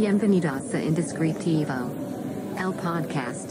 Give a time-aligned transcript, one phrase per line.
[0.00, 1.94] Bienvenidos a Indescriptivo,
[2.58, 3.50] el podcast.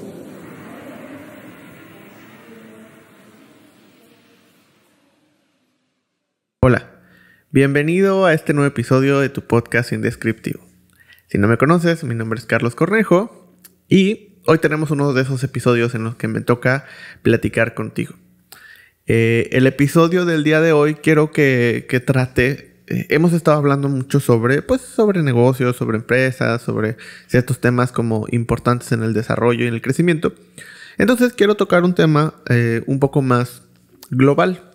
[6.64, 6.90] Hola,
[7.51, 10.66] bienvenido a este nuevo episodio de tu podcast Indescriptivo.
[11.27, 13.55] Si no me conoces, mi nombre es Carlos Cornejo
[13.88, 16.88] y hoy tenemos uno de esos episodios en los que me toca
[17.21, 18.16] platicar contigo.
[19.05, 23.87] Eh, el episodio del día de hoy quiero que, que trate eh, hemos estado hablando
[23.87, 26.97] mucho sobre, pues, sobre negocios, sobre empresas, sobre
[27.27, 30.34] ciertos temas como importantes en el desarrollo y en el crecimiento.
[30.97, 33.61] Entonces quiero tocar un tema eh, un poco más
[34.09, 34.73] global,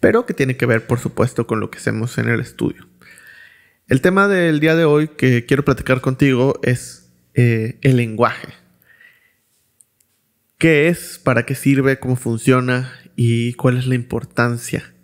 [0.00, 2.88] pero que tiene que ver, por supuesto, con lo que hacemos en el estudio.
[3.88, 8.48] El tema del día de hoy que quiero platicar contigo es eh, el lenguaje.
[10.56, 11.20] ¿Qué es?
[11.22, 11.98] ¿Para qué sirve?
[11.98, 12.92] ¿Cómo funciona?
[13.16, 14.94] ¿Y cuál es la importancia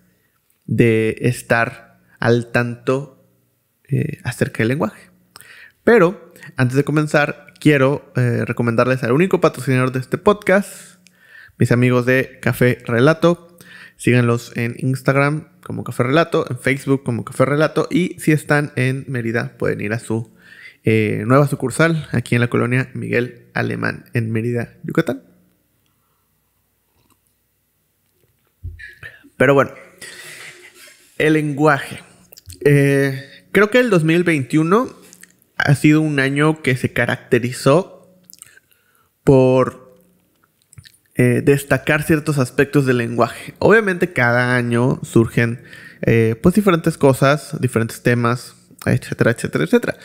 [0.66, 1.93] de estar
[2.24, 3.22] al tanto
[3.86, 5.10] eh, acerca del lenguaje?
[5.84, 10.98] Pero antes de comenzar, quiero eh, recomendarles al único patrocinador de este podcast,
[11.58, 13.58] mis amigos de Café Relato.
[13.96, 19.04] Síganlos en Instagram como Café Relato, en Facebook como Café Relato y si están en
[19.06, 20.34] Mérida pueden ir a su
[20.82, 25.22] eh, nueva sucursal aquí en la colonia Miguel Alemán en Mérida, Yucatán.
[29.36, 29.72] Pero bueno,
[31.18, 32.13] el lenguaje.
[32.64, 34.88] Eh, creo que el 2021
[35.56, 38.08] ha sido un año que se caracterizó
[39.22, 39.94] por
[41.14, 43.54] eh, destacar ciertos aspectos del lenguaje.
[43.58, 45.62] Obviamente cada año surgen
[46.02, 49.96] eh, pues diferentes cosas, diferentes temas, etcétera, etcétera, etcétera.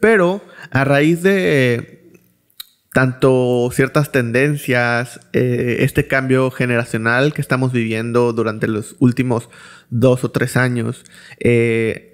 [0.00, 2.05] Pero a raíz de
[2.96, 9.50] tanto ciertas tendencias, eh, este cambio generacional que estamos viviendo durante los últimos
[9.90, 11.04] dos o tres años,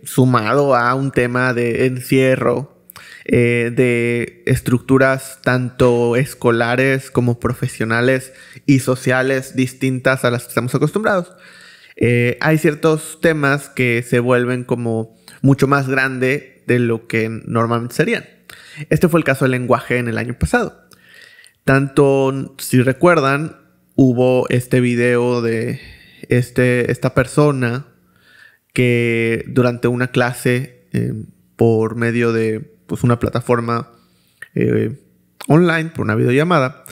[0.03, 2.83] sumado a un tema de encierro,
[3.25, 8.33] eh, de estructuras tanto escolares como profesionales
[8.67, 11.31] y sociales distintas a las que estamos acostumbrados.
[11.95, 17.95] Eh, hay ciertos temas que se vuelven como mucho más grande de lo que normalmente
[17.95, 18.25] serían.
[18.91, 20.89] Este fue el caso del lenguaje en el año pasado.
[21.65, 23.57] Tanto, si recuerdan,
[23.95, 25.81] hubo este video de
[26.29, 27.87] este, esta persona
[28.73, 31.13] que durante una clase eh,
[31.57, 33.91] por medio de pues, una plataforma
[34.55, 34.99] eh,
[35.49, 36.85] online, por una videollamada,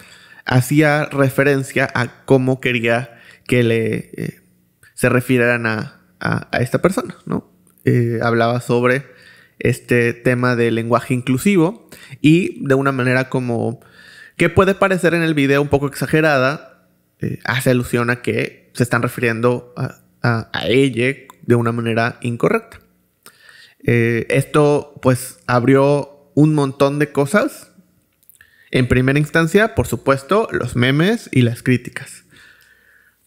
[0.44, 4.41] hacía referencia a cómo quería que le eh,
[4.94, 5.97] se refirieran a,
[6.60, 7.50] esta persona, ¿no?
[7.86, 9.06] Eh, hablaba sobre
[9.60, 11.88] este tema del lenguaje inclusivo
[12.21, 13.81] y de una manera como
[14.37, 16.88] que puede parecer en el video un poco exagerada,
[17.44, 19.75] hace alusión a que se están refiriendo
[20.22, 22.81] a ella de una manera incorrecta.
[23.84, 27.72] Eh, esto pues abrió un montón de cosas.
[28.71, 32.25] En primera instancia, por supuesto, los memes y las críticas.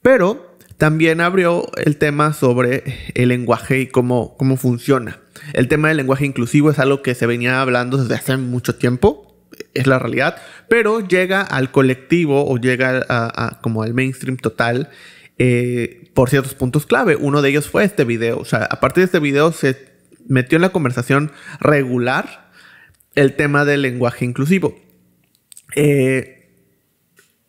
[0.02, 5.20] Pero también abrió el tema sobre el lenguaje y cómo, cómo funciona.
[5.52, 9.34] El tema del lenguaje inclusivo es algo que se venía hablando desde hace mucho tiempo,
[9.74, 10.38] es la realidad,
[10.70, 14.90] pero llega al colectivo o llega a, como al mainstream total
[15.38, 17.16] eh, por ciertos puntos clave.
[17.16, 18.40] Uno de ellos fue este video.
[18.40, 19.94] O sea, a partir de este video se
[20.28, 22.52] metió en la conversación regular
[23.16, 24.76] el tema del lenguaje inclusivo.
[25.76, 26.52] Eh,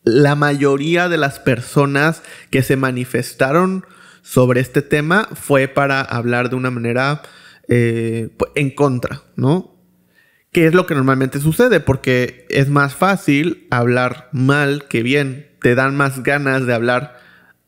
[0.02, 3.86] la mayoría de las personas que se manifestaron
[4.22, 7.22] sobre este tema fue para hablar de una manera
[7.68, 9.74] eh, pues, en contra, ¿no?
[10.52, 11.80] ¿Qué es lo que normalmente sucede?
[11.80, 15.48] Porque es más fácil hablar mal que bien.
[15.60, 17.18] Te dan más ganas de hablar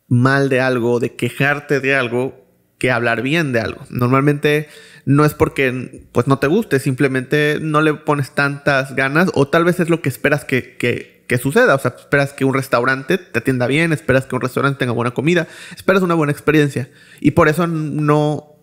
[0.09, 2.47] mal de algo, de quejarte de algo,
[2.79, 3.81] que hablar bien de algo.
[3.91, 4.69] Normalmente
[5.05, 9.65] no es porque pues no te guste, simplemente no le pones tantas ganas o tal
[9.65, 11.75] vez es lo que esperas que, que, suceda.
[11.75, 15.13] O sea, esperas que un restaurante te atienda bien, esperas que un restaurante tenga buena
[15.13, 16.89] comida, esperas una buena experiencia.
[17.21, 18.56] Y por eso no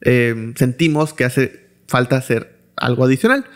[0.00, 3.46] eh, sentimos que hace falta hacer algo adicional.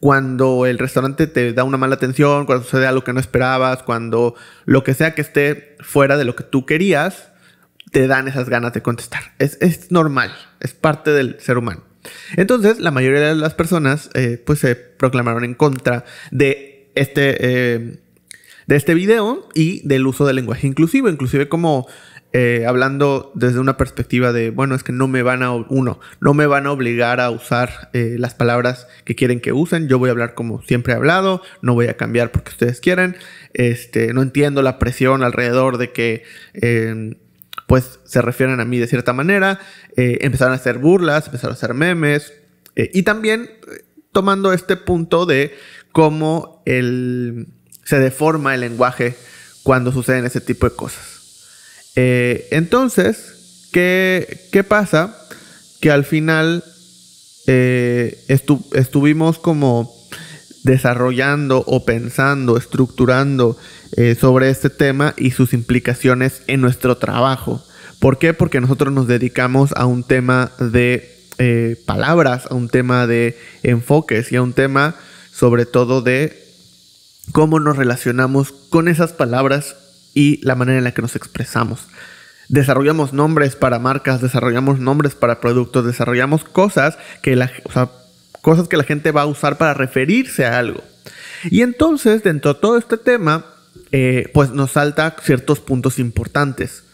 [0.00, 4.34] Cuando el restaurante te da una mala atención, cuando sucede algo que no esperabas, cuando
[4.64, 7.30] lo que sea que esté fuera de lo que tú querías,
[7.92, 9.20] te dan esas ganas de contestar.
[9.38, 11.82] Es, normal, es parte del ser humano.
[12.36, 18.00] Entonces, la mayoría de las personas eh, pues se proclamaron en contra de este, eh,
[18.66, 21.86] de este video y del uso del lenguaje inclusivo, inclusive como
[22.32, 26.34] eh, hablando desde una perspectiva de, bueno, es que no me van a, uno, no
[26.34, 30.12] me van a obligar a usar las palabras que quieren que usen, yo voy a
[30.12, 33.16] hablar como siempre he hablado, no voy a cambiar porque ustedes quieren,
[33.52, 36.24] este, no entiendo la presión alrededor de que
[37.70, 39.60] pues se refieren a mí de cierta manera,
[39.96, 42.32] eh, empezaron a hacer burlas, empezaron a hacer memes,
[42.74, 45.54] eh, y también eh, tomando este punto de
[45.92, 47.46] cómo el,
[47.84, 49.14] se deforma el lenguaje
[49.62, 51.19] cuando suceden ese tipo de cosas.
[51.96, 55.16] Eh, entonces, ¿qué, ¿qué, pasa?
[55.80, 56.64] Que al final
[57.46, 59.92] eh, estuvimos como
[60.62, 63.56] desarrollando o pensando, estructurando
[63.96, 67.64] eh, sobre este tema y sus implicaciones en nuestro trabajo.
[67.98, 68.34] ¿Por qué?
[68.34, 71.16] Porque nosotros nos dedicamos a un tema de
[71.86, 74.96] palabras, a un tema de enfoques y a un tema
[75.32, 76.50] sobre todo de
[77.32, 79.74] cómo nos relacionamos con esas palabras
[80.14, 81.86] y la manera en la que nos expresamos.
[82.48, 87.50] Desarrollamos nombres para marcas, desarrollamos nombres para productos, desarrollamos cosas que la,
[88.42, 90.82] cosas que la gente va a usar para referirse a algo.
[91.50, 93.46] Y entonces, dentro de todo este tema,
[93.92, 96.84] eh, pues nos salta ciertos puntos importantes.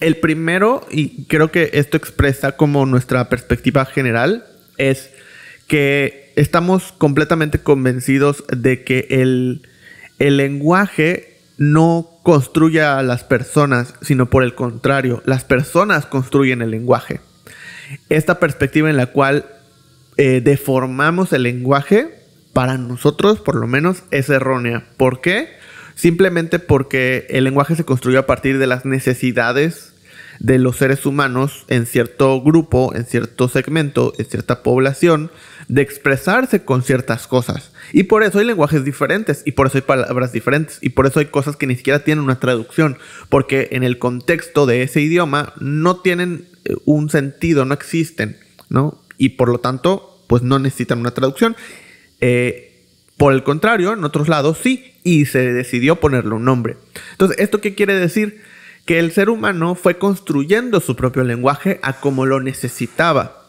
[0.00, 4.46] El primero, y creo que esto expresa como nuestra perspectiva general,
[4.76, 5.10] es
[5.66, 9.68] que estamos completamente convencidos de que el,
[10.18, 16.70] el lenguaje no construye a las personas, sino por el contrario, las personas construyen el
[16.70, 17.20] lenguaje.
[18.08, 19.46] Esta perspectiva en la cual
[20.16, 22.22] eh, deformamos el lenguaje,
[22.52, 24.86] para nosotros por lo menos es errónea.
[24.96, 25.48] ¿Por qué?
[25.94, 29.93] Simplemente porque el lenguaje se construyó a partir de las necesidades
[30.40, 35.30] de los seres humanos en cierto grupo, en cierto segmento, en cierta población,
[35.68, 37.72] de expresarse con ciertas cosas.
[37.92, 41.20] Y por eso hay lenguajes diferentes, y por eso hay palabras diferentes, y por eso
[41.20, 42.98] hay cosas que ni siquiera tienen una traducción,
[43.28, 48.36] porque en el contexto de ese idioma no tienen eh, un sentido, no existen,
[48.68, 49.04] ¿no?
[49.18, 51.56] y por lo tanto, pues no necesitan una traducción.
[52.20, 56.76] Eh, por el contrario, en otros lados sí, y se decidió ponerle un nombre.
[57.12, 58.42] Entonces, ¿esto qué quiere decir?
[58.84, 63.42] Que el ser humano fue construyendo su propio lenguaje a como lo necesitaba.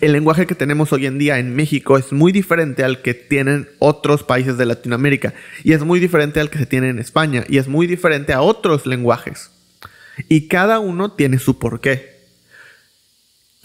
[0.00, 3.68] El lenguaje que tenemos hoy en día en México es muy diferente al que tienen
[3.78, 7.58] otros países de Latinoamérica y es muy diferente al que se tiene en España y
[7.58, 9.52] es muy diferente a otros lenguajes.
[10.28, 12.16] Y cada uno tiene su porqué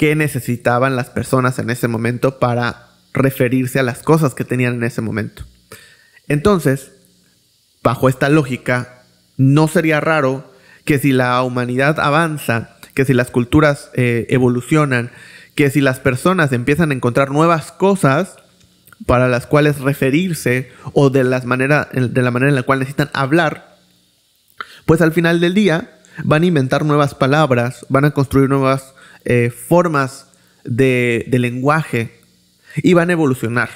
[0.01, 4.83] qué necesitaban las personas en ese momento para referirse a las cosas que tenían en
[4.83, 5.43] ese momento.
[6.27, 6.91] Entonces,
[7.83, 9.03] bajo esta lógica,
[9.37, 10.50] no sería raro
[10.85, 15.11] que si la humanidad avanza, que si las culturas eh, evolucionan,
[15.55, 18.35] que si las personas empiezan a encontrar nuevas cosas
[19.05, 23.09] para las cuales referirse o de, las manera, de la manera en la cual necesitan
[23.13, 23.77] hablar,
[24.85, 28.93] pues al final del día van a inventar nuevas palabras, van a construir nuevas
[29.25, 30.27] eh, formas
[30.63, 32.19] de, lenguaje
[32.77, 33.69] y van a evolucionar.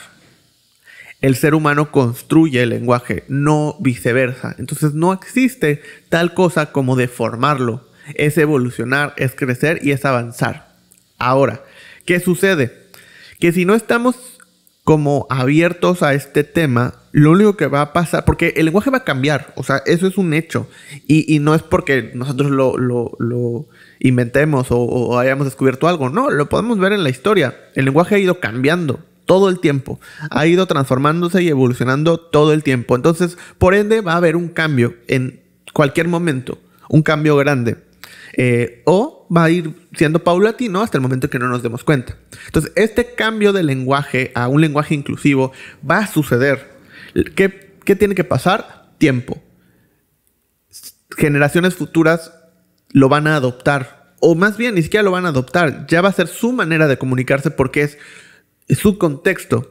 [1.21, 4.55] El ser humano construye el lenguaje, no viceversa.
[4.59, 7.87] Entonces no existe tal cosa como deformarlo.
[8.13, 10.75] Es evolucionar, es crecer y es avanzar.
[11.17, 11.63] Ahora,
[12.05, 12.71] ¿qué sucede?
[13.39, 14.35] Que si no estamos
[14.85, 18.99] como abiertos a este tema, lo único que va a pasar, porque el lenguaje va
[18.99, 20.69] a cambiar, o sea, eso es un hecho,
[21.07, 23.65] y, no es porque nosotros lo,
[23.99, 28.19] inventemos o, hayamos descubierto algo, no, lo podemos ver en la historia, el lenguaje ha
[28.19, 29.99] ido cambiando todo el tiempo,
[30.29, 34.49] ha ido transformándose y evolucionando todo el tiempo, entonces, por ende, va a haber un
[34.49, 35.41] cambio en
[35.73, 37.77] cualquier momento, un cambio grande.
[38.37, 42.17] Eh, o va a ir siendo paulatino hasta el momento que no nos demos cuenta.
[42.47, 45.53] Entonces, este cambio de lenguaje a un lenguaje inclusivo
[45.89, 46.75] va a suceder.
[47.35, 48.89] ¿Qué, qué tiene que pasar?
[48.97, 49.41] Tiempo.
[51.17, 52.33] Generaciones futuras
[52.91, 54.13] lo van a adoptar.
[54.19, 55.87] O más bien, ni siquiera lo van a adoptar.
[55.87, 57.97] Ya va a ser su manera de comunicarse porque es
[58.69, 59.69] su contexto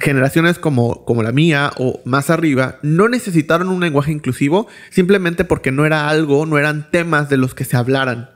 [0.00, 5.72] generaciones como, como la mía o más arriba no necesitaron un lenguaje inclusivo simplemente porque
[5.72, 8.30] no era algo, no eran temas de los que se hablaran.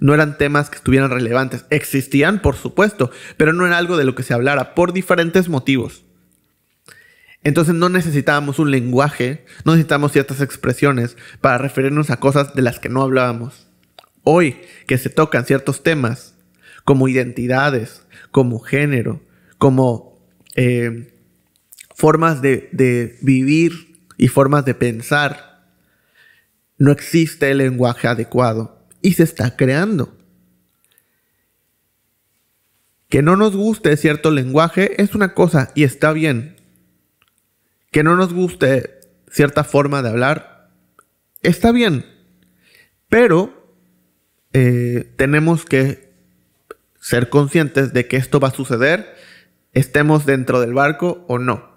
[0.00, 1.64] No eran temas que estuvieran relevantes.
[1.70, 6.04] Existían, por supuesto, pero no era algo de lo que se hablara por diferentes motivos.
[7.44, 12.80] Entonces no necesitábamos un lenguaje, no necesitábamos ciertas expresiones para referirnos a cosas de las
[12.80, 13.68] que no hablábamos.
[14.24, 14.56] Hoy
[14.88, 16.31] que se tocan ciertos temas,
[16.84, 19.20] como identidades, como género,
[19.58, 20.20] como
[20.54, 21.14] eh,
[21.94, 25.66] formas de, vivir y formas de pensar,
[26.78, 30.16] no existe el lenguaje adecuado y se está creando.
[33.08, 36.56] Que no nos guste cierto lenguaje es una cosa y está bien.
[37.90, 40.52] Que no nos guste cierta forma de hablar
[41.42, 42.06] está bien.
[43.08, 43.76] Pero
[44.52, 46.11] eh, tenemos que
[47.02, 49.14] ser conscientes de que esto va a suceder
[49.72, 51.72] estemos dentro del barco o no.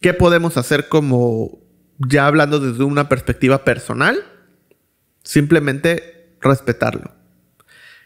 [0.00, 1.58] ¿Qué podemos hacer como
[1.98, 4.24] ya hablando desde una perspectiva personal?
[5.24, 7.12] Simplemente respetarlo.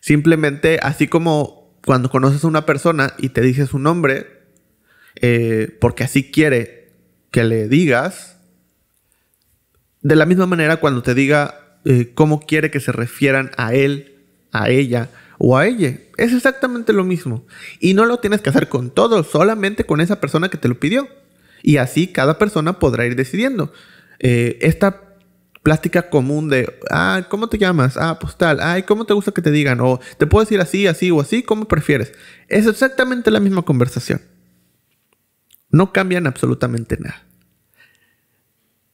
[0.00, 4.26] Simplemente, así como cuando conoces a una persona y te dice su nombre,
[5.16, 6.92] eh, porque así quiere
[7.30, 8.38] que le digas,
[10.00, 14.24] de la misma manera cuando te diga eh, cómo quiere que se refieran a él,
[14.50, 15.10] a ella
[15.46, 17.44] o a ella, es exactamente lo mismo.
[17.78, 20.80] Y no lo tienes que hacer con todos, solamente con esa persona que te lo
[20.80, 21.06] pidió.
[21.62, 23.70] Y así cada persona podrá ir decidiendo.
[24.20, 25.02] Eh, esta
[25.62, 27.98] plástica común de, ah, ¿cómo te llamas?
[27.98, 29.80] Ah, pues tal, ay, ¿cómo te gusta que te digan?
[29.82, 32.14] O te puedo decir así, así o así, ¿cómo prefieres?
[32.48, 34.22] Es exactamente la misma conversación.
[35.68, 37.22] No cambian absolutamente nada.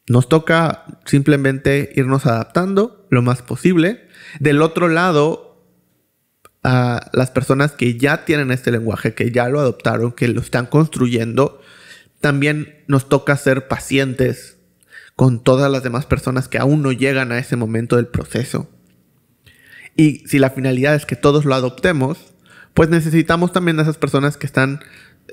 [0.09, 4.09] Nos toca simplemente irnos adaptando lo más posible.
[4.41, 5.50] Del otro lado,
[6.63, 10.67] a las personas que ya tienen este lenguaje, que ya lo adoptaron, que lo están
[10.67, 11.61] construyendo,
[12.21, 14.59] también nos toca ser pacientes
[15.17, 18.69] con todas las demás personas que aún no llegan a ese momento del proceso.
[19.97, 22.33] Y si la finalidad es que todos lo adoptemos,
[22.75, 24.81] pues necesitamos también a esas personas que están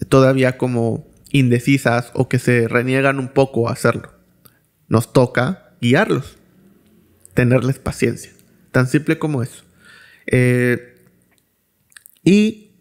[0.10, 4.14] todavía como indecisas o que se reniegan un poco a hacerlo.
[4.88, 6.38] Nos toca guiarlos,
[7.34, 8.32] tenerles paciencia.
[8.72, 9.64] Tan simple como eso.
[10.26, 10.97] Eh,
[12.28, 12.72] y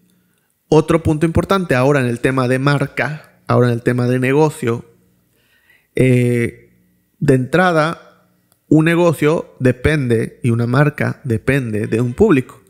[0.69, 4.85] otro punto importante ahora en el tema de marca, ahora en el tema de negocio,
[5.95, 6.73] eh,
[7.21, 8.27] de entrada,
[8.67, 12.61] un negocio depende y una marca depende de un público,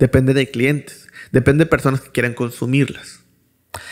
[0.00, 3.20] depende de clientes, depende de personas que quieran consumirlas.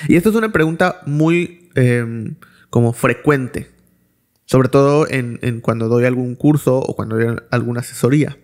[0.08, 2.34] Y esta es una pregunta muy em,
[2.70, 3.70] como frecuente,
[4.46, 8.37] sobre todo en, cuando doy algún curso o cuando doy alguna asesoría.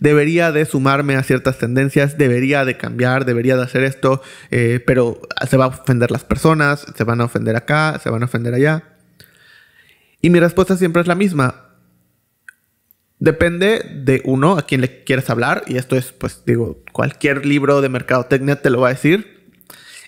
[0.00, 5.20] Debería de sumarme a ciertas tendencias, debería de cambiar, debería de hacer esto, eh, pero
[5.48, 8.54] se va a ofender las personas, se van a ofender acá, se van a ofender
[8.54, 8.84] allá.
[10.20, 11.66] Y mi respuesta siempre es la misma.
[13.18, 17.80] Depende de uno a quien le quieres hablar, y esto es, pues digo, cualquier libro
[17.80, 19.50] de mercadotecnia te lo va a decir.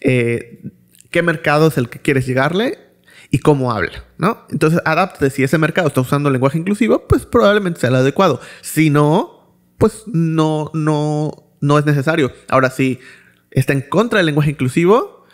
[0.01, 0.63] Eh,
[1.11, 2.89] ¿Qué mercado es el que quieres llegarle?
[3.31, 4.47] y cómo habla, ¿no?
[4.51, 5.31] Entonces, adáptate.
[5.31, 8.41] Si ese mercado está usando lenguaje inclusivo, pues probablemente sea el adecuado.
[8.63, 9.38] Si no,
[9.79, 12.33] pues no, no, no es necesario.
[12.49, 12.99] Ahora, si
[13.51, 15.25] está en contra del lenguaje inclusivo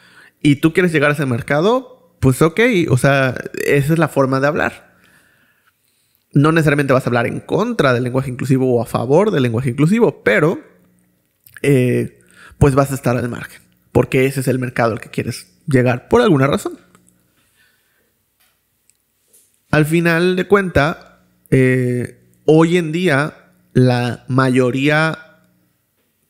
[0.41, 2.61] y tú quieres llegar a ese mercado, pues ok,
[2.91, 3.35] o sea,
[3.65, 4.95] esa es la forma de hablar.
[6.33, 9.71] No necesariamente vas a hablar en contra del lenguaje inclusivo o a favor del lenguaje
[9.71, 10.61] inclusivo, pero
[11.63, 12.21] eh,
[12.59, 16.09] pues vas a estar al margen, porque ese es el mercado al que quieres llegar
[16.09, 16.79] por alguna razón.
[19.71, 23.44] Al final de cuenta, eh, hoy en día
[23.75, 25.43] la mayoría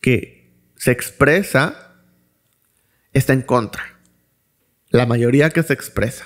[0.01, 1.95] que se expresa
[3.13, 3.95] está en contra
[4.95, 6.25] la mayoría que se expresa.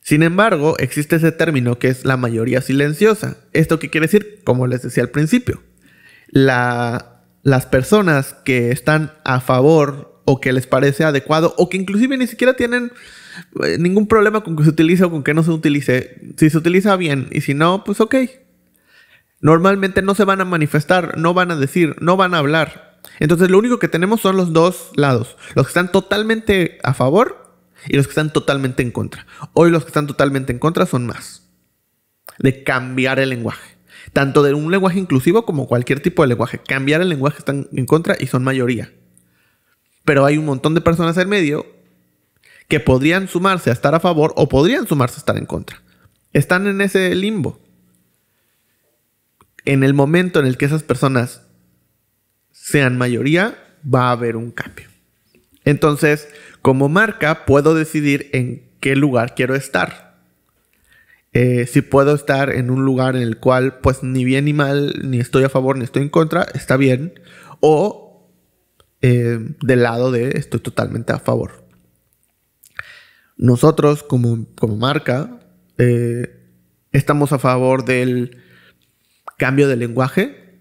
[0.00, 3.36] Sin embargo, existe ese término que es la mayoría silenciosa.
[3.52, 4.40] ¿Esto qué quiere decir?
[4.42, 5.62] Como les decía al principio,
[6.28, 12.26] las personas que están a favor o que les parece adecuado o que inclusive ni
[12.26, 12.90] siquiera tienen
[13.62, 16.22] eh, ningún problema con que se utilice o con que no se utilice.
[16.38, 18.14] Si se utiliza bien y si no, pues ok.
[19.44, 22.98] Normalmente no se van a manifestar, no van a decir, no van a hablar.
[23.20, 25.36] Entonces lo único que tenemos son los dos lados.
[25.54, 27.54] Los que están totalmente a favor
[27.86, 29.26] y los que están totalmente en contra.
[29.52, 31.46] Hoy los que están totalmente en contra son más.
[32.38, 33.76] De cambiar el lenguaje.
[34.14, 36.58] Tanto de un lenguaje inclusivo como cualquier tipo de lenguaje.
[36.66, 38.94] Cambiar el lenguaje están en contra y son mayoría.
[40.06, 41.66] Pero hay un montón de personas en medio
[42.68, 45.82] que podrían sumarse a estar a favor o podrían sumarse a estar en contra.
[46.32, 47.60] Están en ese limbo.
[49.64, 51.42] En el momento en el que esas personas
[52.50, 54.88] sean mayoría, va a haber un cambio.
[55.64, 56.28] Entonces,
[56.62, 60.14] como marca, puedo decidir en qué lugar quiero estar.
[61.32, 64.94] Eh, si puedo estar en un lugar en el cual, pues, ni bien ni mal,
[65.02, 67.20] ni estoy a favor ni estoy en contra, está bien.
[67.60, 68.30] O
[69.00, 71.64] eh, del lado de estoy totalmente a favor.
[73.36, 75.40] Nosotros, como, como marca,
[75.76, 76.40] eh,
[76.92, 78.43] estamos a favor del
[79.44, 80.58] cambio de lenguaje,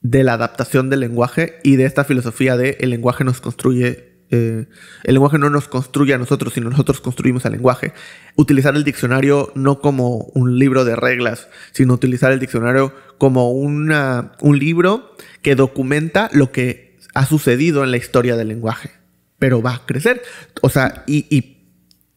[0.00, 4.68] de la adaptación del lenguaje y de esta filosofía de el lenguaje nos construye, eh,
[5.04, 7.92] el lenguaje no nos construye a nosotros, sino nosotros construimos al lenguaje.
[8.36, 14.32] Utilizar el diccionario no como un libro de reglas, sino utilizar el diccionario como una,
[14.40, 18.92] un libro que documenta lo que ha sucedido en la historia del lenguaje,
[19.38, 20.22] pero va a crecer.
[20.62, 21.68] O sea, y, y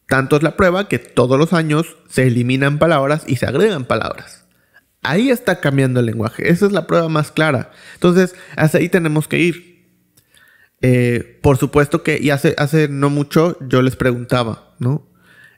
[0.08, 4.43] tanto es la prueba que todos los años se eliminan palabras y se agregan palabras.
[5.04, 6.50] Ahí está cambiando el lenguaje.
[6.50, 7.70] Esa es la prueba más clara.
[7.94, 9.74] Entonces, hacia ahí tenemos que ir.
[10.80, 15.06] Eh, por supuesto que, y hace, hace no mucho yo les preguntaba, ¿no?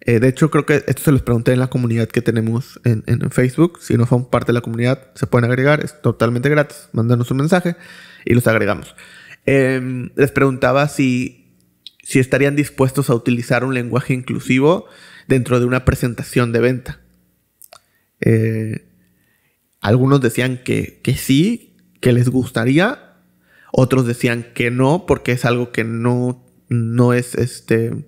[0.00, 3.02] Eh, de hecho, creo que esto se los pregunté en la comunidad que tenemos en,
[3.30, 3.80] Facebook.
[3.80, 5.84] Si no son parte de la comunidad, se pueden agregar.
[5.84, 6.88] Es totalmente gratis.
[6.92, 7.76] Mándanos un mensaje
[8.24, 8.94] y los agregamos.
[9.46, 11.56] Em, les preguntaba si,
[12.02, 14.86] si estarían dispuestos a utilizar un lenguaje inclusivo
[15.26, 17.00] dentro de una presentación de venta.
[18.20, 18.86] Eh,
[19.86, 23.12] algunos decían que, que sí, que les gustaría.
[23.70, 28.04] Otros decían que no, porque es algo que no, no es este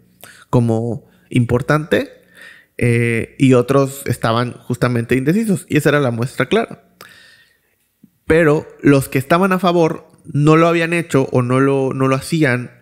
[0.50, 2.10] como importante.
[2.78, 5.66] Eh, y otros estaban justamente indecisos.
[5.68, 6.82] Y esa era la muestra clara.
[8.26, 12.16] Pero los que estaban a favor no lo habían hecho o no lo, no lo
[12.16, 12.72] hacían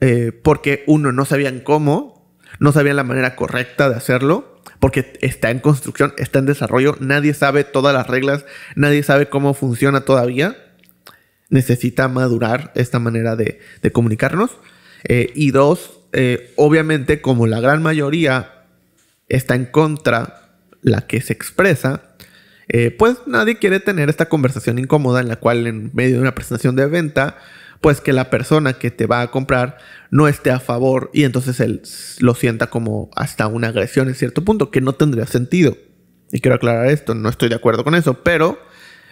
[0.00, 4.51] eh, porque uno no sabían cómo, no sabían la manera correcta de hacerlo,
[4.82, 9.54] porque está en construcción, está en desarrollo, nadie sabe todas las reglas, nadie sabe cómo
[9.54, 10.56] funciona todavía.
[11.50, 13.60] Necesita madurar esta manera de,
[13.92, 14.50] comunicarnos.
[15.04, 16.00] Eh, y dos,
[16.56, 18.64] obviamente como la gran mayoría
[19.28, 22.02] está en contra la que se expresa,
[22.68, 26.34] eh, pues nadie quiere tener esta conversación incómoda en la cual en medio de una
[26.34, 27.36] presentación de venta,
[27.82, 29.76] pues que la persona que te va a comprar
[30.10, 31.82] no esté a favor y entonces él
[32.20, 35.76] lo sienta como hasta una agresión en cierto punto, que no tendría sentido.
[36.32, 38.58] Y quiero aclarar esto, no estoy de acuerdo con eso, pero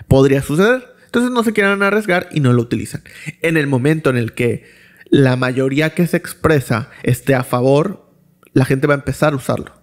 [0.08, 0.94] podría suceder.
[1.04, 3.02] Entonces no se quieran arriesgar y no lo utilizan.
[3.42, 4.64] En el momento en el que
[5.10, 8.08] la mayoría que se expresa esté a favor,
[8.54, 9.80] la gente va a empezar a usarlo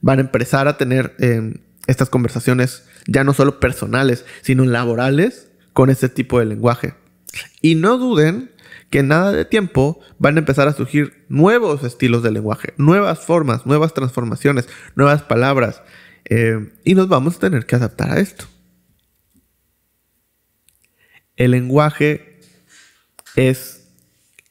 [0.00, 1.54] van a empezar a tener em,
[1.86, 6.94] estas conversaciones ya no solo personales, sino laborales con este tipo de lenguaje.
[7.60, 8.52] Y no duden
[8.90, 13.20] que en nada de tiempo van a empezar a surgir nuevos estilos de lenguaje, nuevas
[13.20, 15.82] formas, nuevas transformaciones, nuevas palabras.
[16.24, 18.46] Em, y nos vamos a tener que adaptar a esto.
[21.36, 22.40] El lenguaje
[23.36, 23.88] es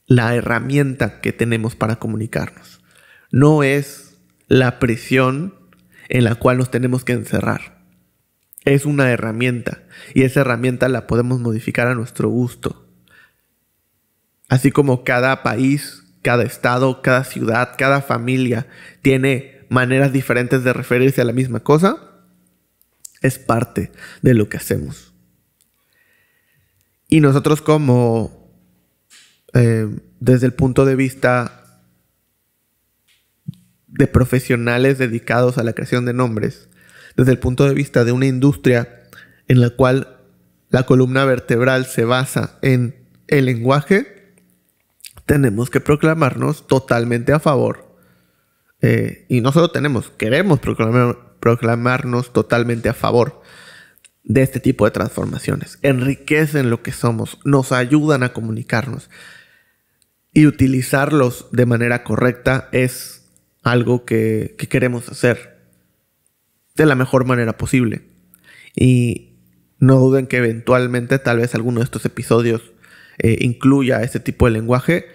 [0.05, 2.81] la herramienta que tenemos para comunicarnos.
[3.31, 4.17] No es
[4.47, 5.53] la prisión
[6.07, 7.76] en la cual nos tenemos que encerrar.
[8.67, 9.83] Es una herramienta
[10.13, 12.85] y esa herramienta la podemos modificar a nuestro gusto.
[14.49, 18.67] Así como cada país, cada estado, cada ciudad, cada familia
[19.01, 21.95] tiene maneras diferentes de referirse a la misma cosa,
[23.21, 25.13] es parte de lo que hacemos.
[27.07, 28.51] Y nosotros como,
[29.53, 29.87] eh,
[30.19, 31.81] desde el punto de vista
[33.87, 36.67] de profesionales dedicados a la creación de nombres,
[37.17, 39.03] desde el punto de vista de una industria
[39.47, 40.17] en la cual
[40.69, 42.95] la columna vertebral se basa en
[43.27, 44.35] el lenguaje,
[45.25, 47.97] tenemos que proclamarnos totalmente a favor.
[48.81, 53.41] Eh, y no solo tenemos, queremos proclamarnos totalmente a favor
[54.23, 55.79] de este tipo de transformaciones.
[55.81, 59.09] Enriquecen lo que somos, nos ayudan a comunicarnos.
[60.33, 63.25] Y utilizarlos de manera correcta es
[63.63, 65.56] algo que, queremos hacer
[66.77, 68.03] de la mejor manera posible.
[68.75, 69.33] Y
[69.79, 72.61] no duden que eventualmente tal vez alguno de estos episodios
[73.19, 75.07] eh, incluya ese tipo de lenguaje,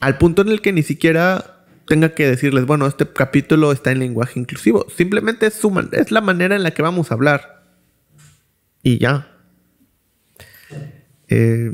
[0.00, 3.98] al punto en el que ni siquiera tenga que decirles, bueno, este capítulo está en
[3.98, 4.86] lenguaje inclusivo.
[4.94, 5.60] Simplemente es,
[5.92, 7.64] es la manera en la que vamos a hablar.
[8.82, 9.34] Y ya.
[11.28, 11.72] Eh,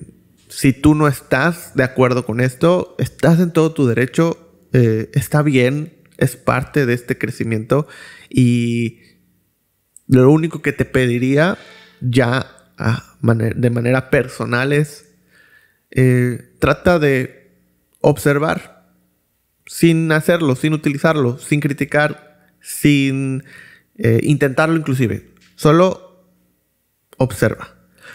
[0.48, 5.42] si tú no estás de acuerdo con esto, estás en todo tu derecho eh, está
[5.42, 7.87] bien, es parte de este crecimiento
[8.29, 9.00] y
[10.07, 11.59] lo único que te pediría
[12.00, 12.46] ya
[12.79, 15.07] ah, de manera personal es
[15.90, 17.53] eh, trata de
[18.00, 18.74] observar
[19.66, 23.44] sin hacerlo, sin utilizarlo, sin criticar, sin
[23.96, 25.31] eh, intentarlo inclusive.
[25.57, 26.27] Solo
[27.16, 27.74] observa.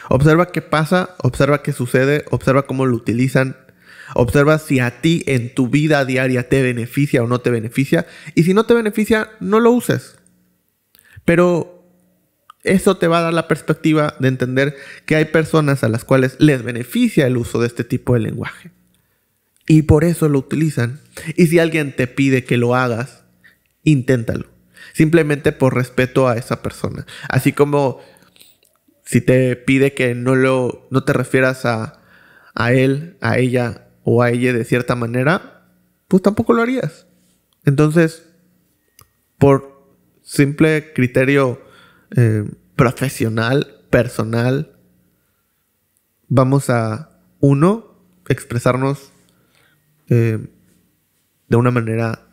[0.09, 3.55] Observa qué pasa, observa qué sucede, observa cómo lo utilizan
[4.15, 8.05] Observa si a ti en tu vida diaria te beneficia o no te beneficia.
[8.35, 10.17] Y si no te beneficia, no lo uses.
[11.25, 11.79] Pero
[12.63, 16.35] eso te va a dar la perspectiva de entender que hay personas a las cuales
[16.39, 18.71] les beneficia el uso de este tipo de lenguaje.
[19.67, 20.99] Y por eso lo utilizan.
[21.35, 23.23] Y si alguien te pide que lo hagas,
[23.83, 24.47] inténtalo.
[24.93, 27.05] Simplemente por respeto a esa persona.
[27.29, 28.01] Así como
[29.05, 32.01] si te pide que no, lo, no te refieras a,
[32.55, 35.67] a él, a ella o a ella de cierta manera,
[36.07, 37.05] pues tampoco lo harías.
[37.63, 38.27] Entonces,
[39.37, 39.87] por
[40.23, 41.61] simple criterio
[42.15, 42.43] eh,
[42.75, 44.75] profesional, personal,
[46.27, 49.11] vamos a, uno, expresarnos
[50.09, 50.39] eh,
[51.47, 52.25] de una manera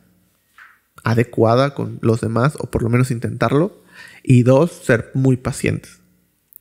[1.04, 3.82] adecuada con los demás, o por lo menos intentarlo.
[4.22, 6.00] Y dos, ser muy pacientes.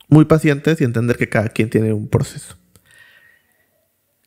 [0.08, 2.56] Muy pacientes y entender que cada quien tiene un proceso.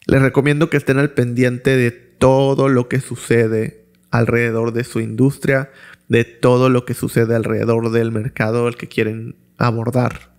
[0.10, 5.70] Les recomiendo que estén al pendiente de todo lo que sucede alrededor de su industria,
[6.08, 10.34] de todo lo que sucede alrededor del mercado al que quieren abordar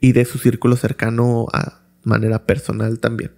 [0.00, 1.46] y de su círculo cercano
[2.02, 3.30] manera personal también.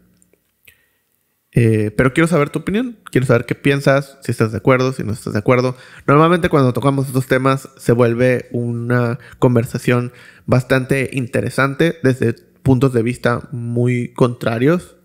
[1.52, 5.04] Eh, pero quiero saber tu opinión, quiero saber qué piensas, si estás de acuerdo, si
[5.04, 5.76] no estás de acuerdo.
[6.06, 10.12] Normalmente cuando tocamos estos temas se vuelve una conversación
[10.46, 14.95] bastante interesante desde puntos de vista muy contrarios.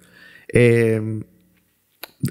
[0.54, 1.24] Eh,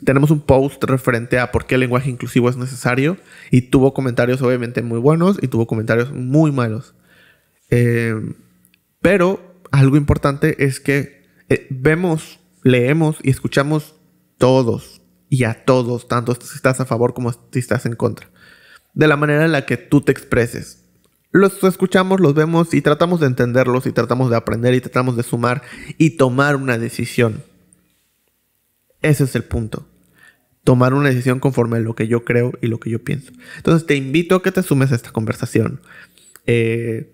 [0.05, 3.17] tenemos un post referente a por qué el lenguaje inclusivo es necesario
[3.51, 6.95] y tuvo comentarios obviamente muy buenos y tuvo comentarios muy malos.
[7.71, 8.15] Eh,
[9.01, 11.25] pero algo importante es que
[11.71, 13.97] vemos, leemos y escuchamos
[14.39, 18.29] todos y a todos, tanto si estás a favor como si estás en contra.
[18.95, 20.85] De la manera en la que tú te expreses.
[21.31, 25.23] Los escuchamos, los vemos y tratamos de entenderlos y tratamos de aprender y tratamos de
[25.23, 25.63] sumar
[25.97, 27.45] y tomar una decisión.
[29.03, 29.87] Ese es el punto.
[30.65, 33.33] Tomar una decisión conforme a lo que yo creo y lo que yo pienso.
[33.57, 35.81] Entonces te invito a que te sumes a esta conversación.
[36.47, 37.13] Eh,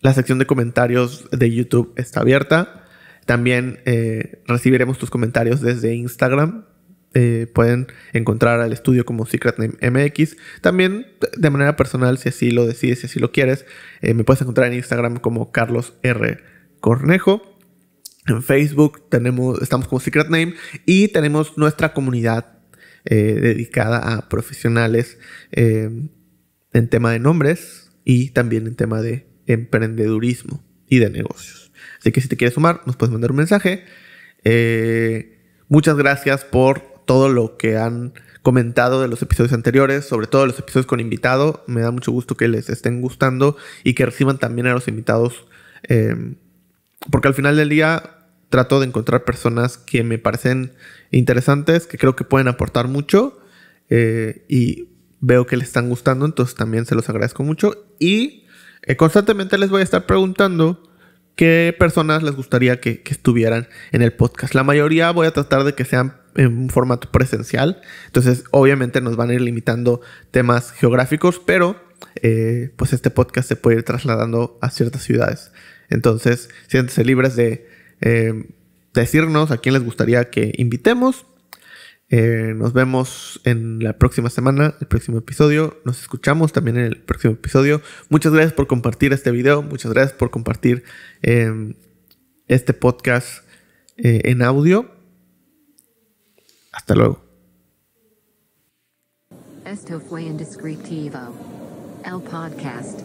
[0.00, 2.84] la sección de comentarios de YouTube está abierta.
[3.24, 6.66] También eh, recibiremos tus comentarios desde Instagram.
[7.14, 10.36] Eh, pueden encontrar al estudio como Secret Name MX.
[10.60, 13.64] También de manera personal, si así lo decides, si así lo quieres,
[14.02, 16.38] me puedes encontrar en Instagram como Carlos R.
[16.80, 17.57] Cornejo.
[18.28, 20.54] En Facebook tenemos, estamos como Secret Name
[20.86, 22.54] y tenemos nuestra comunidad
[23.04, 25.18] dedicada a profesionales
[25.50, 26.10] en
[26.90, 31.72] tema de nombres y también en tema de emprendedurismo y de negocios.
[32.00, 33.84] Así que si te quieres sumar, nos puedes mandar un mensaje.
[34.44, 35.38] Eh,
[35.68, 40.58] muchas gracias por todo lo que han comentado de los episodios anteriores, sobre todo los
[40.58, 41.64] episodios con invitado.
[41.66, 45.46] Me da mucho gusto que les estén gustando y que reciban también a los invitados.
[45.88, 46.34] Eh,
[47.10, 48.17] porque al final del día
[48.48, 50.72] trato de encontrar personas que me parecen
[51.10, 53.38] interesantes, que creo que pueden aportar mucho
[53.90, 54.88] eh, y
[55.20, 57.86] veo que les están gustando, entonces también se los agradezco mucho.
[57.98, 58.44] Y
[58.96, 60.88] constantemente les voy a estar preguntando
[61.38, 64.54] qué personas les gustaría que, estuvieran en el podcast.
[64.54, 67.80] La mayoría voy a tratar de que sean en un formato presencial.
[68.06, 70.00] Entonces, obviamente nos van a ir limitando
[70.32, 71.80] temas geográficos, pero
[72.16, 75.52] eh, pues este podcast se puede ir trasladando a ciertas ciudades.
[75.90, 77.68] Entonces, siéntense libres de
[78.00, 78.50] eh,
[78.94, 81.26] decirnos a quién les gustaría que invitemos
[82.10, 85.78] eh, nos vemos en la próxima semana, el próximo episodio.
[85.84, 87.82] Nos escuchamos también en el próximo episodio.
[88.08, 89.62] Muchas gracias por compartir este video.
[89.62, 90.84] Muchas gracias por compartir
[91.20, 91.74] em,
[92.46, 93.44] este podcast
[93.98, 94.90] eh, en audio.
[96.72, 97.22] Hasta luego.
[99.66, 101.18] Esto fue Indescriptivo,
[102.06, 103.00] el podcast.